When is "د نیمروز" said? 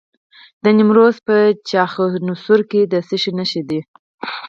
0.63-1.15